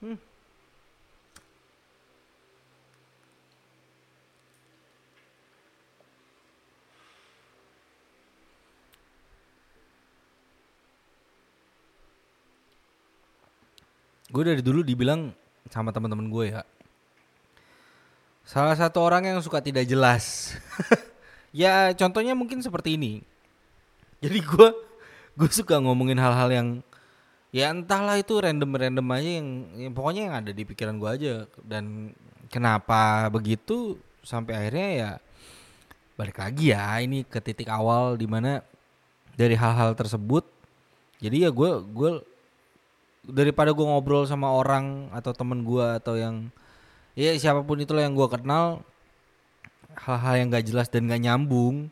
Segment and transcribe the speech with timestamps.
[0.00, 0.16] Gue
[14.46, 15.34] dari dulu dibilang
[15.68, 16.62] sama teman-teman gue ya.
[18.46, 20.54] Salah satu orang yang suka tidak jelas.
[21.52, 23.26] ya contohnya mungkin seperti ini.
[24.22, 24.68] Jadi gue
[25.34, 26.68] gue suka ngomongin hal-hal yang
[27.50, 31.34] ya entahlah itu random-random aja yang, yang pokoknya yang ada di pikiran gue aja.
[31.62, 32.14] Dan
[32.50, 33.98] kenapa begitu?
[34.22, 35.10] Sampai akhirnya ya
[36.20, 38.60] balik lagi ya ini ke titik awal di mana
[39.40, 40.44] dari hal-hal tersebut
[41.16, 42.10] jadi ya gue gue
[43.24, 46.52] daripada gue ngobrol sama orang atau temen gue atau yang
[47.16, 48.84] ya siapa pun itulah yang gue kenal
[49.96, 51.88] hal-hal yang gak jelas dan gak nyambung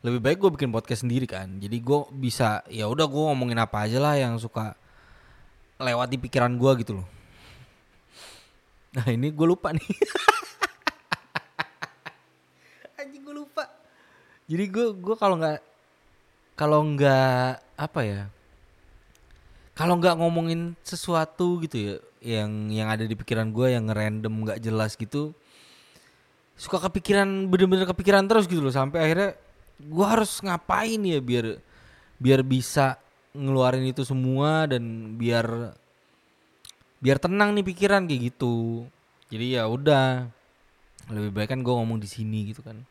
[0.00, 1.60] lebih baik gue bikin podcast sendiri kan.
[1.60, 4.72] Jadi gue bisa ya udah gue ngomongin apa aja lah yang suka
[5.80, 7.08] lewat di pikiran gue gitu loh.
[8.94, 9.82] Nah ini gue lupa nih.
[13.00, 13.64] Anjing gue lupa.
[14.44, 15.70] Jadi gue gue kalau nggak
[16.60, 18.28] kalau nggak apa ya
[19.72, 24.60] kalau nggak ngomongin sesuatu gitu ya yang yang ada di pikiran gue yang random nggak
[24.60, 25.32] jelas gitu
[26.60, 29.30] suka kepikiran bener-bener kepikiran terus gitu loh sampai akhirnya
[29.80, 31.56] gue harus ngapain ya biar
[32.20, 33.00] biar bisa
[33.36, 35.76] ngeluarin itu semua dan biar
[37.00, 38.84] biar tenang nih pikiran kayak gitu.
[39.30, 40.26] Jadi ya udah
[41.10, 42.82] lebih baik kan gue ngomong di sini gitu kan.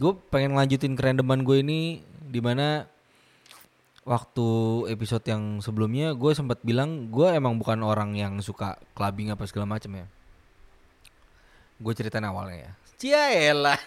[0.00, 2.88] Gue pengen lanjutin kerendeman gue ini di mana
[4.04, 4.48] waktu
[4.92, 9.78] episode yang sebelumnya gue sempat bilang gue emang bukan orang yang suka clubbing apa segala
[9.78, 10.06] macam ya.
[11.78, 12.72] Gue ceritain awalnya ya.
[12.98, 13.80] Ciaelah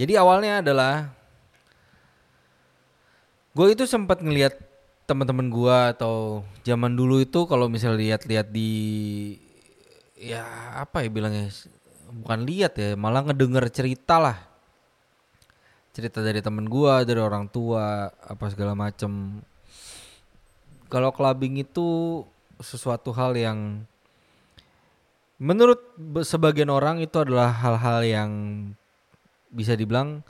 [0.00, 1.12] Jadi awalnya adalah
[3.52, 4.56] gue itu sempat ngelihat
[5.04, 8.72] teman-teman gue atau zaman dulu itu kalau misalnya lihat-lihat di
[10.16, 10.40] ya
[10.80, 11.52] apa ya bilangnya
[12.24, 14.40] bukan lihat ya malah ngedenger cerita lah.
[15.92, 19.44] Cerita dari temen gue dari orang tua apa segala macem.
[20.88, 22.24] Kalau clubbing itu
[22.56, 23.84] sesuatu hal yang
[25.36, 25.80] menurut
[26.24, 28.30] sebagian orang itu adalah hal-hal yang
[29.50, 30.22] bisa dibilang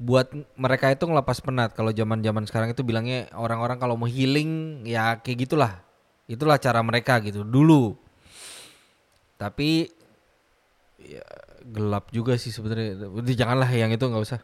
[0.00, 1.76] buat mereka itu ngelepas penat.
[1.76, 5.84] Kalau zaman-zaman sekarang itu bilangnya orang-orang kalau mau healing ya kayak gitulah.
[6.24, 8.00] Itulah cara mereka gitu dulu.
[9.36, 9.92] Tapi
[10.96, 11.24] ya
[11.68, 12.96] gelap juga sih sebenarnya.
[13.36, 14.40] Janganlah yang itu nggak usah.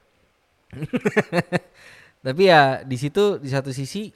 [2.26, 4.12] Tapi ya di situ di satu sisi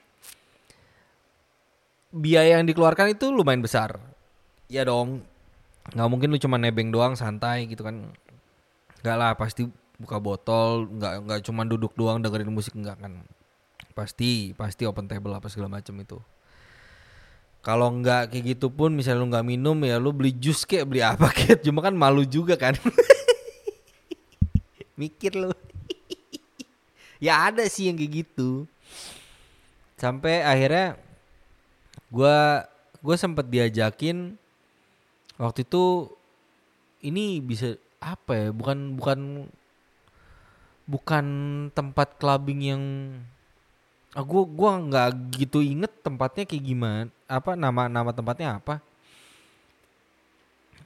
[2.11, 3.97] biaya yang dikeluarkan itu lumayan besar.
[4.69, 5.25] Ya dong.
[5.97, 8.12] Nggak mungkin lu cuma nebeng doang santai gitu kan.
[9.00, 9.65] Nggak lah pasti
[10.00, 13.21] buka botol nggak nggak cuma duduk doang dengerin musik nggak kan.
[13.93, 16.16] Pasti pasti open table apa segala macam itu.
[17.61, 21.05] Kalau nggak kayak gitu pun misalnya lu nggak minum ya lu beli jus kayak beli
[21.05, 22.72] apa kayak cuma kan malu juga kan.
[25.00, 25.53] Mikir lu.
[27.21, 28.65] Ya ada sih yang kayak gitu.
[30.00, 30.97] Sampai akhirnya
[32.09, 32.65] gua
[33.05, 34.37] gue sempet diajakin
[35.41, 36.12] waktu itu
[37.00, 39.19] ini bisa apa ya bukan bukan
[40.90, 41.24] bukan
[41.70, 42.82] tempat clubbing yang
[44.10, 48.82] ah gua nggak gitu inget tempatnya kayak gimana apa nama nama tempatnya apa.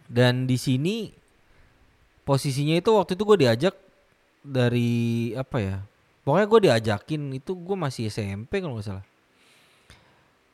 [0.05, 1.09] Dan di sini
[2.29, 3.75] posisinya itu waktu itu gue diajak
[4.45, 5.77] dari apa ya
[6.25, 9.07] pokoknya gue diajakin itu gue masih SMP kalau nggak salah.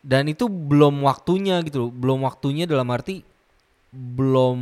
[0.00, 3.26] Dan itu belum waktunya gitu belum waktunya dalam arti
[3.90, 4.58] belum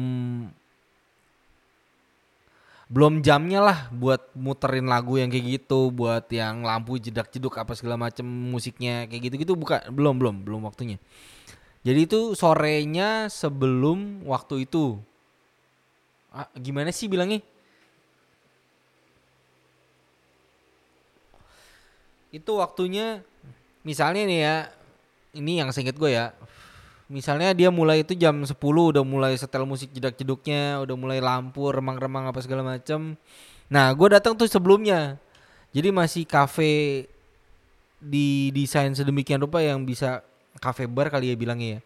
[2.89, 7.77] belum jamnya lah buat muterin lagu yang kayak gitu buat yang lampu jedak jeduk apa
[7.77, 10.97] segala macem musiknya kayak gitu gitu bukan belum belum belum waktunya.
[11.85, 14.97] Jadi itu sorenya sebelum waktu itu.
[16.33, 17.45] Ah, gimana sih bilangnya?
[22.33, 23.25] Itu waktunya
[23.85, 24.57] misalnya nih ya
[25.37, 26.33] ini yang seinget gue ya
[27.09, 32.29] misalnya dia mulai itu jam 10 udah mulai setel musik jedak-jeduknya, udah mulai lampu remang-remang
[32.29, 33.17] apa segala macam.
[33.69, 35.17] Nah, gue datang tuh sebelumnya.
[35.73, 37.05] Jadi masih kafe
[37.99, 40.23] di desain sedemikian rupa yang bisa
[40.63, 41.81] kafe bar kali ya bilangnya ya.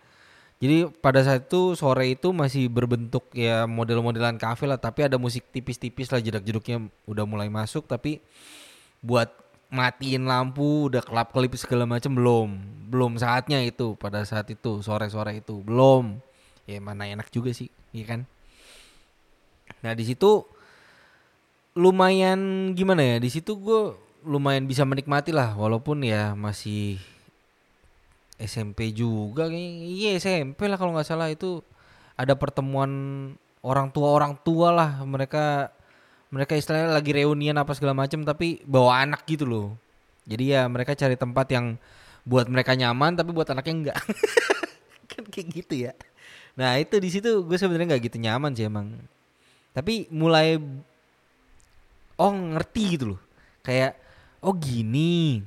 [0.62, 5.50] Jadi pada saat itu sore itu masih berbentuk ya model-modelan kafe lah, tapi ada musik
[5.50, 8.22] tipis-tipis lah jedak-jeduknya udah mulai masuk tapi
[9.02, 9.42] buat
[9.72, 12.48] matiin lampu udah kelap kelip segala macam belum
[12.92, 16.20] belum saatnya itu pada saat itu sore sore itu belum
[16.69, 18.20] ya mana enak juga sih iya kan
[19.82, 20.46] Nah di situ
[21.74, 23.16] lumayan gimana ya?
[23.19, 27.02] Di situ gue lumayan bisa menikmati lah, walaupun ya masih
[28.38, 29.50] SMP juga.
[29.50, 31.60] Iya SMP lah kalau nggak salah itu
[32.14, 32.90] ada pertemuan
[33.64, 35.74] orang tua orang tua lah mereka
[36.32, 39.76] mereka istilahnya lagi reunian apa segala macam tapi bawa anak gitu loh.
[40.25, 41.76] Jadi ya mereka cari tempat yang
[42.25, 43.99] buat mereka nyaman tapi buat anaknya enggak.
[45.12, 45.93] kan kayak gitu ya.
[46.56, 48.96] Nah, itu di situ gue sebenarnya nggak gitu nyaman sih emang.
[49.76, 50.56] Tapi mulai
[52.17, 53.20] oh ngerti gitu loh.
[53.61, 54.00] Kayak
[54.40, 55.44] oh gini.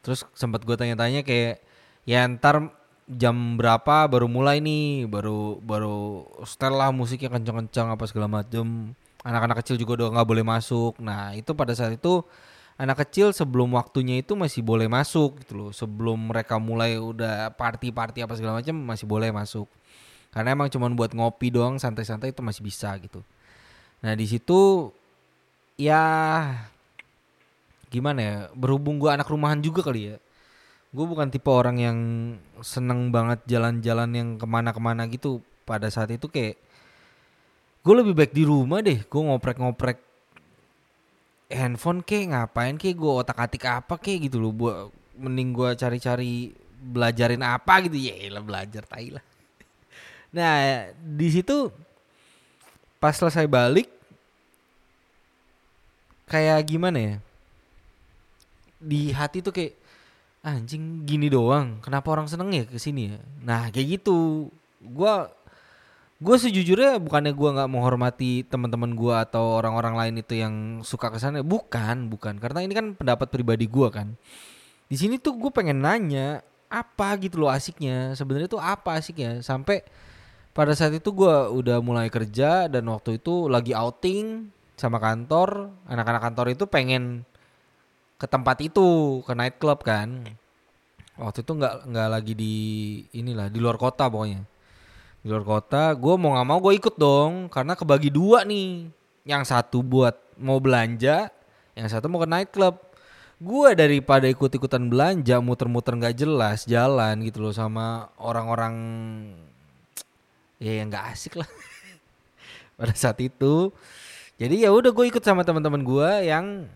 [0.00, 1.60] Terus sempat gue tanya-tanya kayak
[2.08, 2.72] ya ntar
[3.04, 9.64] jam berapa baru mulai nih baru baru setel lah musiknya kencang-kencang apa segala macam anak-anak
[9.64, 11.00] kecil juga udah nggak boleh masuk.
[11.00, 12.22] Nah itu pada saat itu
[12.76, 15.70] anak kecil sebelum waktunya itu masih boleh masuk gitu loh.
[15.72, 19.66] Sebelum mereka mulai udah party-party apa segala macam masih boleh masuk.
[20.30, 23.24] Karena emang cuma buat ngopi doang santai-santai itu masih bisa gitu.
[24.04, 24.92] Nah di situ
[25.80, 26.04] ya
[27.88, 30.16] gimana ya berhubung gua anak rumahan juga kali ya.
[30.94, 31.98] Gue bukan tipe orang yang
[32.62, 35.42] seneng banget jalan-jalan yang ke mana-kemana gitu.
[35.66, 36.54] Pada saat itu kayak
[37.84, 40.00] gue lebih baik di rumah deh gue ngoprek-ngoprek
[41.52, 44.52] handphone kek ngapain kek gue otak atik apa kek gitu loh.
[44.52, 44.90] Buat
[45.20, 46.50] mending gue cari-cari
[46.80, 47.96] belajarin apa gitu.
[48.00, 49.24] Ya lah belajar tai lah.
[50.34, 51.70] Nah di situ
[52.98, 53.86] pas selesai balik
[56.26, 57.16] kayak gimana ya?
[58.82, 59.78] Di hati tuh kayak
[60.42, 61.78] anjing gini doang.
[61.78, 63.18] Kenapa orang seneng ya ke sini ya?
[63.46, 64.50] Nah kayak gitu.
[64.82, 65.14] Gue
[66.22, 70.54] gue sejujurnya bukannya gue nggak menghormati teman-teman gue atau orang-orang lain itu yang
[70.86, 71.42] suka ke sana.
[71.42, 72.38] Bukan bukan.
[72.38, 74.14] Karena ini kan pendapat pribadi gue kan.
[74.86, 78.14] Di sini tuh gue pengen nanya apa gitu loh asiknya?
[78.14, 79.42] Sebenarnya tuh apa asiknya?
[79.42, 79.82] Sampai
[80.54, 85.74] pada saat itu gue udah mulai kerja dan waktu itu lagi outing sama kantor.
[85.90, 87.26] Anak-anak kantor itu pengen
[88.22, 90.22] ke tempat itu ke night club kan.
[91.18, 92.54] Waktu itu nggak nggak lagi di
[93.18, 94.53] inilah di luar kota pokoknya
[95.24, 98.92] di luar kota gue mau nggak mau gue ikut dong karena kebagi dua nih.
[99.24, 101.32] Yang satu buat mau belanja
[101.72, 102.76] yang satu mau ke night club
[103.40, 108.76] gue daripada ikut-ikutan belanja muter-muter nggak jelas jalan gitu loh sama orang-orang
[110.60, 111.48] ya yang nggak asik lah.
[112.76, 113.72] Pada saat itu.
[114.36, 116.68] Jadi ya udah gue ikut sama teman-teman gue yang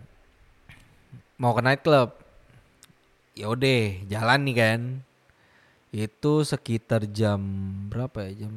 [1.37, 2.17] mau ke night club
[3.37, 4.79] ya udah jalan nih kan
[5.89, 7.41] itu sekitar jam
[7.89, 8.45] berapa ya?
[8.45, 8.53] Jam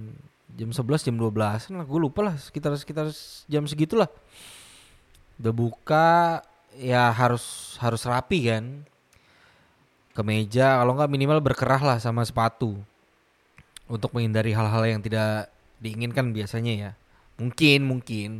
[0.53, 1.85] jam 11 jam 12 lah.
[1.89, 3.09] Gue lupa lah sekitar sekitar
[3.49, 4.09] jam segitulah.
[5.41, 6.09] Udah buka
[6.77, 8.85] ya harus harus rapi kan.
[10.13, 12.77] Ke meja kalau nggak minimal berkerah lah sama sepatu.
[13.89, 15.49] Untuk menghindari hal-hal yang tidak
[15.81, 16.91] diinginkan biasanya ya.
[17.41, 18.31] Mungkin mungkin.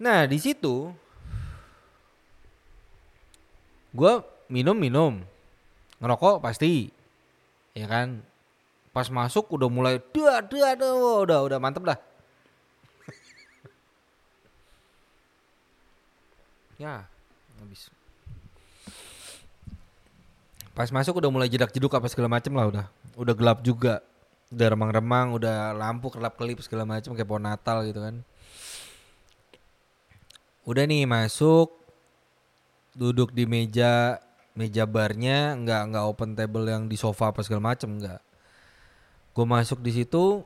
[0.00, 0.96] Nah di situ
[3.90, 4.12] gue
[4.50, 5.22] minum minum.
[6.00, 6.90] Ngerokok pasti.
[7.76, 8.22] Ya kan?
[8.90, 11.98] Pas masuk udah mulai dua dua dua udah udah mantep dah.
[16.80, 17.04] Ya
[17.60, 17.92] habis.
[20.72, 22.86] Pas masuk udah mulai jedak jeduk apa segala macem lah udah.
[23.20, 24.00] Udah gelap juga.
[24.50, 28.24] Udah remang-remang udah lampu kelap kelip segala macem kayak pohon Natal gitu kan.
[30.64, 31.79] Udah nih masuk
[32.94, 34.18] duduk di meja
[34.58, 38.20] meja barnya nggak nggak open table yang di sofa apa segala macem nggak.
[39.30, 40.42] Gue masuk di situ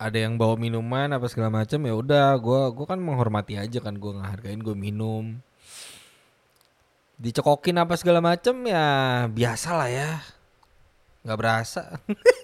[0.00, 3.96] ada yang bawa minuman apa segala macem ya udah gue gue kan menghormati aja kan
[3.96, 5.38] gue ngehargain gue minum.
[7.14, 8.86] Dicekokin apa segala macem ya
[9.30, 10.10] biasa lah ya.
[11.24, 11.82] Nggak berasa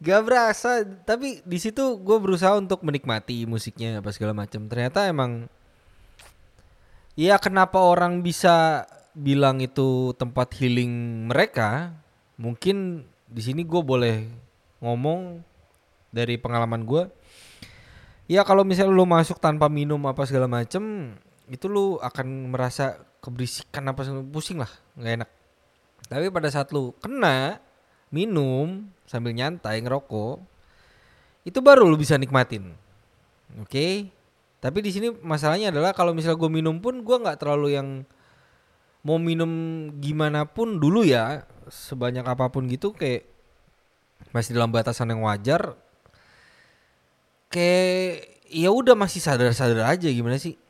[0.00, 4.64] Gak berasa, tapi di situ gue berusaha untuk menikmati musiknya apa segala macam.
[4.64, 5.44] Ternyata emang,
[7.20, 11.92] ya kenapa orang bisa bilang itu tempat healing mereka?
[12.40, 14.24] Mungkin di sini gue boleh
[14.80, 15.44] ngomong
[16.08, 17.04] dari pengalaman gue.
[18.24, 21.12] Ya kalau misalnya lu masuk tanpa minum apa segala macem,
[21.50, 24.00] itu lu akan merasa keberisikan apa
[24.32, 25.30] pusing lah, nggak enak.
[26.08, 27.60] Tapi pada saat lu kena
[28.10, 30.42] minum sambil nyantai ngerokok
[31.46, 32.74] itu baru lu bisa nikmatin
[33.58, 34.10] oke okay?
[34.60, 37.88] tapi di sini masalahnya adalah kalau misalnya gue minum pun gue nggak terlalu yang
[39.00, 39.48] mau minum
[39.96, 43.24] gimana pun dulu ya sebanyak apa pun gitu kayak
[44.36, 45.74] masih dalam batasan yang wajar
[47.48, 50.60] kayak ya udah masih sadar-sadar aja gimana sih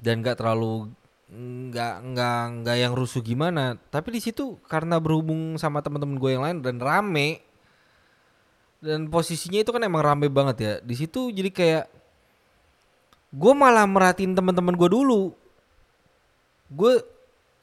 [0.00, 0.88] dan nggak terlalu
[1.26, 3.74] nggak nggak nggak yang rusuh gimana.
[3.90, 7.42] Tapi di situ karena berhubung sama teman-teman gue yang lain dan rame
[8.78, 10.72] dan posisinya itu kan emang rame banget ya.
[10.84, 11.84] Di situ jadi kayak
[13.34, 15.34] gue malah merhatiin teman-teman gue dulu.
[16.70, 17.02] Gue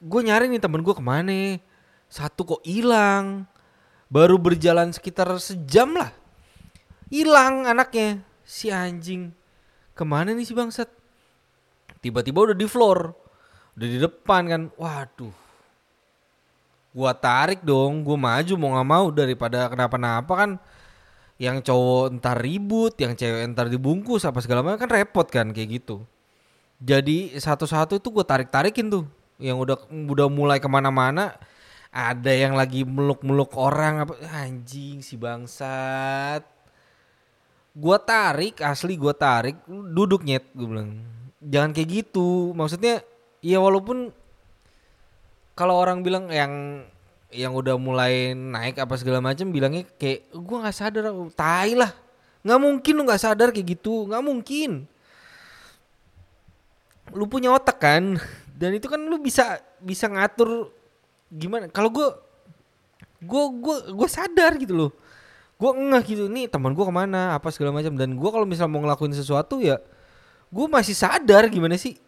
[0.04, 1.56] gue nyari nih temen gue ke mana?
[2.12, 3.48] Satu kok hilang.
[4.12, 6.12] Baru berjalan sekitar sejam lah.
[7.08, 8.20] Hilang anaknya.
[8.44, 9.32] Si anjing.
[9.96, 10.92] Ke mana nih si bangsat?
[12.04, 13.23] Tiba-tiba udah di floor
[13.74, 14.62] udah di depan kan.
[14.78, 15.34] Waduh.
[16.94, 18.06] Gua tarik dong.
[18.06, 20.50] Gua maju mau nggak mau daripada kenapa-napa kan.
[21.34, 25.82] Yang cowok entar ribut yang cewek entar dibungkus apa segala macam kan repot kan kayak
[25.82, 26.06] gitu.
[26.78, 29.04] Jadi satu-satu itu gue tarik-tarikin tuh.
[29.42, 31.34] Yang udah udah mulai ke mana-mana
[31.90, 36.46] ada yang lagi meluk-meluk orang apa anjing si bangsat.
[37.74, 41.02] Gua tarik asli gua tarik duduk nyet gue bilang.
[41.42, 43.02] Jangan kayak gitu maksudnya
[43.44, 44.08] ya walaupun
[45.52, 46.82] kalau orang bilang yang
[47.28, 51.04] yang udah mulai naik apa segala macam bilangnya kayak gua nggak sadar
[51.36, 51.92] tai lah.
[52.40, 54.08] Nggak mungkin lu nggak sadar kayak gitu.
[54.08, 54.70] Nggak mungkin.
[57.12, 58.16] Lu punya otak kan?
[58.60, 60.72] Dan itu kan lu bisa bisa ngatur
[61.28, 61.68] gimana.
[61.68, 62.16] Kalau gua
[63.20, 64.90] gua gua gua sadar gitu loh.
[65.58, 67.36] Gua ngeh gitu nih teman gua ke mana?
[67.36, 69.78] Apa segala macam dan gua kalau misal mau ngelakuin sesuatu ya
[70.54, 71.98] gua masih sadar gimana sih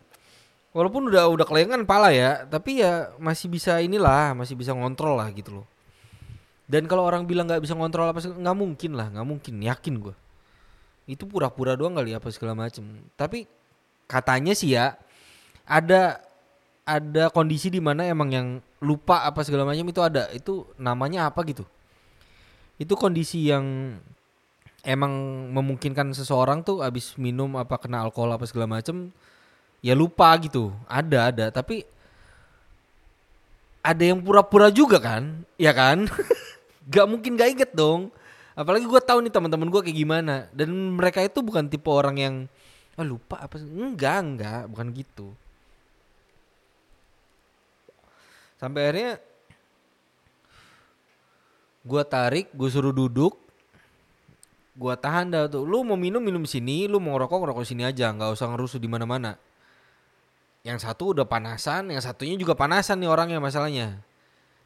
[0.76, 5.33] walaupun udah udah kelengan pala ya tapi ya masih bisa inilah masih bisa ngontrol lah
[5.33, 5.66] gitu loh.
[6.68, 10.14] Dan kalau orang bilang nggak bisa ngontrol apa nggak mungkin lah nggak mungkin yakin gua.
[11.09, 12.85] Itu pura-pura doang kali apa segala macem.
[13.16, 13.49] Tapi
[14.04, 15.00] katanya sih ya
[15.64, 16.21] ada
[16.85, 18.47] ada kondisi di mana emang yang
[18.85, 20.28] lupa apa segala macam itu ada.
[20.37, 21.64] Itu namanya apa gitu?
[22.76, 23.97] Itu kondisi yang
[24.85, 25.12] emang
[25.56, 29.11] memungkinkan seseorang tuh abis minum apa kena alkohol apa segala macem
[29.85, 30.73] ya lupa gitu.
[30.87, 31.47] Ada ada.
[31.52, 31.85] Tapi
[33.87, 35.47] ada yang pura-pura juga kan?
[35.54, 36.11] Ya kan?
[36.92, 38.14] Gak mungkin gak inget dong.
[38.54, 40.47] Apalagi gue tahu nih teman-teman gue kayak gimana.
[40.54, 42.35] Dan mereka itu bukan tipe orang yang
[42.95, 44.62] ah lupa apa sih?" enggak enggak.
[44.71, 45.35] Bukan gitu.
[48.54, 49.18] Sampai akhirnya
[51.83, 53.35] gue tarik gue suruh duduk.
[54.78, 55.66] Gue tahan dah tuh.
[55.66, 56.87] Lu mau minum minum sini.
[56.87, 58.14] Lu mau ngerokok ngerokok sini aja.
[58.14, 59.35] Nggak usah ngerusuh di mana mana
[60.66, 64.02] yang satu udah panasan yang satunya juga panasan nih orangnya masalahnya.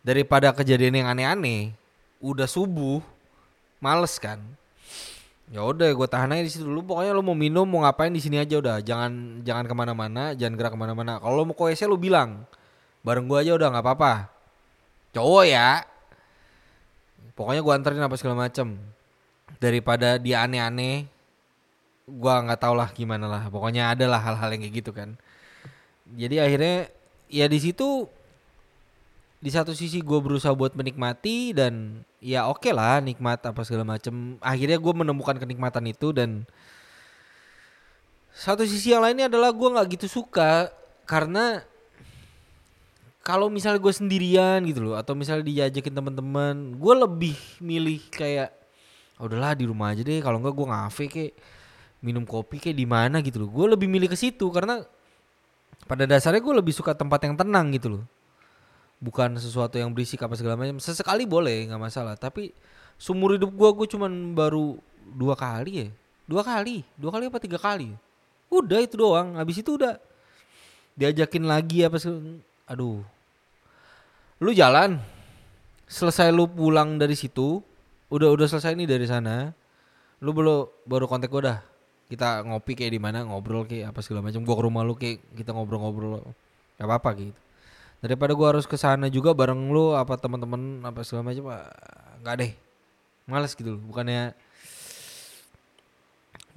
[0.00, 1.76] Daripada kejadian yang aneh-aneh
[2.24, 3.04] udah subuh
[3.84, 4.40] males kan?
[5.52, 6.80] Ya udah gue tahan aja di situ dulu.
[6.88, 8.80] Pokoknya lu mau minum mau ngapain di sini aja udah.
[8.80, 11.20] Jangan jangan ke mana-mana jangan gerak ke mana-mana.
[11.20, 12.48] Kalau mau ke WC lu bilang.
[13.04, 14.32] Bareng gue aja udah nggak apa-apa.
[15.12, 15.84] Cowok ya.
[17.36, 18.72] Pokoknya gue anterin apa segala macem.
[19.60, 21.04] Daripada dia aneh-aneh
[22.08, 23.52] gua nggak tau lah gimana lah.
[23.52, 25.20] Pokoknya ada lah hal-hal yang kayak gitu kan
[26.16, 26.76] jadi akhirnya
[27.30, 28.06] ya di situ
[29.40, 34.36] di satu sisi gue berusaha buat menikmati dan ya oke lah nikmat apa segala macem.
[34.44, 36.44] Akhirnya gue menemukan kenikmatan itu dan
[38.36, 40.68] satu sisi yang lainnya adalah gue nggak gitu suka
[41.08, 41.64] karena
[43.24, 48.52] kalau misalnya gue sendirian gitu loh atau misalnya diajakin teman-teman gue lebih milih kayak
[49.20, 51.32] "Ah, udahlah di rumah aja deh kalau enggak gue ngafe kayak
[52.00, 53.48] minum kopi kayak di mana gitu loh.
[53.52, 54.84] Gue lebih milih ke situ karena
[55.90, 58.04] pada dasarnya gue lebih suka tempat yang tenang gitu loh.
[59.02, 60.78] Bukan sesuatu yang berisik apa segala macam.
[60.78, 62.14] Sesekali boleh nggak masalah.
[62.14, 62.54] Tapi
[62.94, 64.78] sumur hidup gue gue cuman baru
[65.18, 65.88] dua kali ya.
[66.30, 66.86] Dua kali.
[66.94, 67.90] Dua kali apa tiga kali
[68.54, 69.34] udah itu doang.
[69.34, 69.98] Habis itu udah
[70.94, 72.38] diajakin lagi apa seg-
[72.70, 73.02] aduh.
[74.38, 75.02] Lu jalan.
[75.90, 77.58] Selesai lu pulang dari situ
[78.14, 79.50] udah udah selesai nih dari sana.
[80.22, 81.58] Lu baru baru kontak gue dah
[82.10, 85.22] kita ngopi kayak di mana ngobrol kayak apa segala macam gua ke rumah lu kayak
[85.38, 86.26] kita ngobrol-ngobrol
[86.74, 87.32] gak apa-apa gitu.
[88.02, 91.54] Daripada gua harus ke sana juga bareng lu apa teman-teman apa segala macam
[92.20, 92.52] nggak deh.
[93.30, 94.34] Males gitu loh bukannya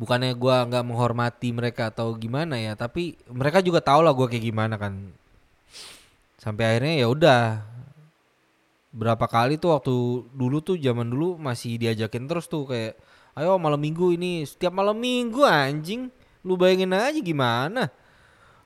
[0.01, 4.49] bukannya gua nggak menghormati mereka atau gimana ya tapi mereka juga tahu lah gua kayak
[4.49, 5.13] gimana kan.
[6.41, 7.61] Sampai akhirnya ya udah
[8.93, 9.93] berapa kali tuh waktu
[10.33, 12.93] dulu tuh zaman dulu masih diajakin terus tuh kayak
[13.33, 16.09] ayo malam minggu ini setiap malam minggu anjing.
[16.43, 17.87] Lu bayangin aja gimana?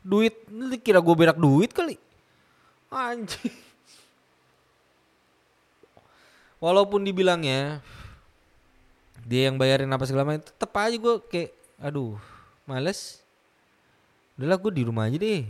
[0.02, 1.96] Duit lu kira gue berak duit kali?
[2.90, 3.54] Anjing.
[6.58, 7.86] Walaupun dibilangnya
[9.28, 12.18] dia yang bayarin apa segala macam tetep aja gue kayak aduh
[12.66, 13.22] males.
[14.38, 15.46] Udahlah gue di rumah aja deh.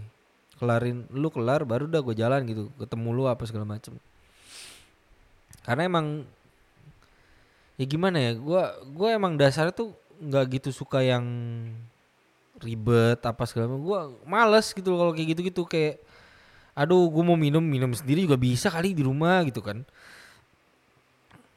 [0.57, 2.67] Kelarin lu kelar baru udah gue jalan gitu.
[2.75, 3.95] Ketemu lu apa segala macem
[5.67, 6.23] karena emang
[7.77, 11.23] ya gimana ya gua gua emang dasarnya tuh nggak gitu suka yang
[12.61, 13.83] ribet apa segala macam.
[13.85, 16.01] Gue males gitu kalau kayak gitu gitu kayak
[16.77, 19.85] aduh gue mau minum minum sendiri juga bisa kali di rumah gitu kan.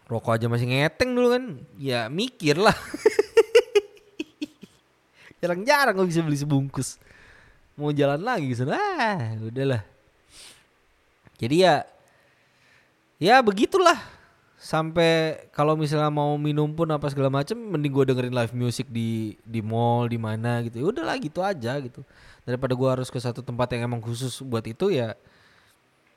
[0.08, 1.44] Rokok aja masih ngeteng dulu kan.
[1.78, 2.74] Ya mikir lah.
[5.40, 7.00] Jarang-jarang gue bisa beli sebungkus.
[7.78, 9.82] Mau jalan lagi sana ah udahlah.
[11.40, 11.88] Jadi ya
[13.16, 13.96] ya begitulah
[14.60, 19.40] sampai kalau misalnya mau minum pun apa segala macam mending gue dengerin live music di
[19.40, 20.84] di mall di mana gitu.
[20.84, 22.04] Ya udahlah gitu aja gitu.
[22.44, 25.16] Daripada gue harus ke satu tempat yang emang khusus buat itu ya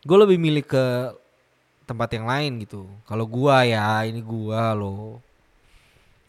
[0.03, 1.15] gue lebih milih ke
[1.88, 2.83] tempat yang lain gitu.
[3.07, 5.23] Kalau gue ya ini gue loh.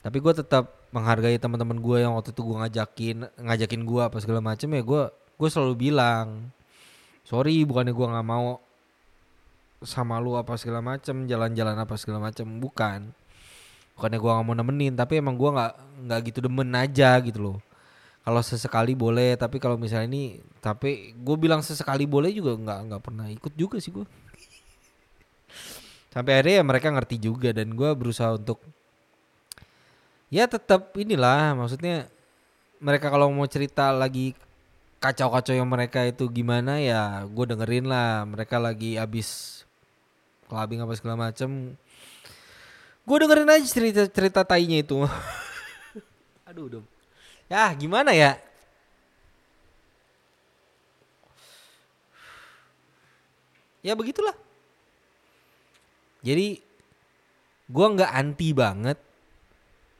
[0.06, 4.38] Tapi gue tetap menghargai teman-teman gue yang waktu itu gue ngajakin ngajakin gue apa segala
[4.38, 6.54] macam ya gue gue selalu bilang
[7.26, 8.62] sorry bukannya gue nggak mau
[9.84, 13.12] sama lu apa segala macem jalan-jalan apa segala macem bukan.
[13.94, 15.72] Bukannya gua nggak mau nemenin tapi emang gua nggak
[16.08, 17.58] nggak gitu demen aja gitu loh.
[18.24, 23.02] Kalau sesekali boleh tapi kalau misalnya ini tapi gue bilang sesekali boleh juga nggak nggak
[23.04, 24.08] pernah ikut juga sih gue
[26.08, 28.64] sampai akhirnya ya mereka ngerti juga dan gue berusaha untuk
[30.32, 32.08] ya tetap inilah maksudnya
[32.80, 34.32] mereka kalau mau cerita lagi
[35.04, 38.24] kacau-kacau yang mereka itu gimana ya gue dengerin lah.
[38.24, 39.60] Mereka lagi abis
[40.46, 41.76] clubbing apa segala macem.
[43.04, 45.04] Gue dengerin aja cerita cerita tainya itu.
[46.48, 46.86] Aduh dong
[47.48, 48.34] ya gimana ya?
[53.84, 54.32] Ya begitulah.
[56.24, 56.56] Jadi
[57.68, 58.96] gue nggak anti banget.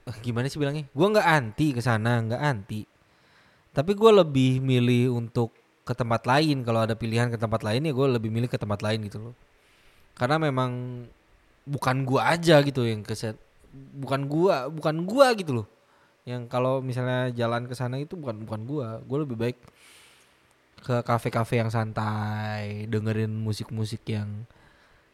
[0.08, 0.88] Eh, gimana sih bilangnya?
[0.96, 2.88] Gue nggak anti ke sana nggak anti.
[3.76, 5.52] Tapi gue lebih milih untuk
[5.84, 6.64] ke tempat lain.
[6.64, 9.36] Kalau ada pilihan ke tempat lain ya gue lebih milih ke tempat lain gitu loh
[10.14, 11.04] karena memang
[11.66, 13.34] bukan gua aja gitu yang keset
[13.74, 15.66] bukan gua bukan gua gitu loh.
[16.24, 18.88] Yang kalau misalnya jalan ke sana itu bukan bukan gua.
[19.04, 19.58] Gua lebih baik
[20.84, 24.46] ke kafe-kafe yang santai dengerin musik-musik yang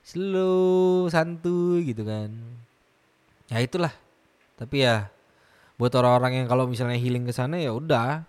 [0.05, 2.31] slow santuy gitu kan.
[3.51, 3.95] Ya itulah.
[4.61, 5.09] Tapi ya
[5.81, 8.29] buat orang-orang yang kalau misalnya healing ke sana ya udah.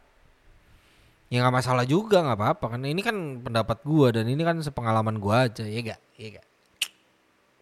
[1.32, 2.66] Ya nggak masalah juga nggak apa-apa.
[2.78, 6.51] Kan ini kan pendapat gua dan ini kan sepengalaman gua aja ya gak ya gak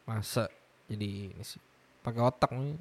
[0.09, 0.49] masa
[0.89, 1.61] jadi ini sih?
[2.01, 2.73] Pakai otak nih.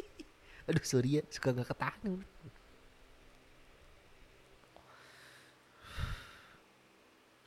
[0.72, 2.24] Aduh sorry ya suka gak ketahan.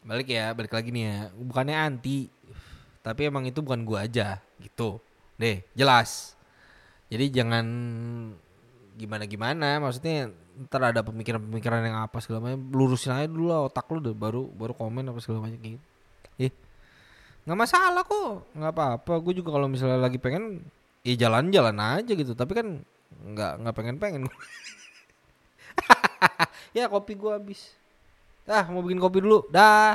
[0.06, 1.18] Balik ya balik lagi nih ya.
[1.34, 2.30] Bukannya anti
[3.02, 5.02] tapi emang itu bukan gua aja gitu.
[5.42, 6.38] Deh jelas.
[7.10, 7.66] Jadi jangan
[8.96, 13.92] gimana gimana maksudnya ntar ada pemikiran-pemikiran yang apa segala macam lurusin aja dulu lah otak
[13.92, 15.82] lu deh baru baru komen apa segala macam gitu.
[16.40, 16.54] Eh
[17.46, 18.50] nggak masalah kok.
[18.58, 19.14] Nggak apa-apa.
[19.22, 20.66] Gue juga kalau misalnya lagi pengen
[21.06, 22.34] ya jalan-jalan aja gitu.
[22.34, 22.68] Tapi kan
[23.26, 24.24] nggak nggak pengen-pengen.
[26.76, 27.72] Ya kopi gue habis.
[28.44, 29.48] Ah mau bikin kopi dulu.
[29.48, 29.80] Dah